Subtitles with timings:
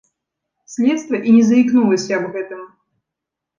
[0.75, 2.67] Следства і не заікнулася аб гэтым.